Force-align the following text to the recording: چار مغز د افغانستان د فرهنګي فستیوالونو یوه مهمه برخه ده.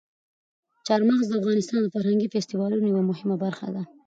چار 0.87 1.01
مغز 1.09 1.25
د 1.29 1.33
افغانستان 1.41 1.79
د 1.81 1.87
فرهنګي 1.95 2.27
فستیوالونو 2.33 2.85
یوه 2.91 3.03
مهمه 3.09 3.35
برخه 3.43 3.67
ده. 3.75 3.81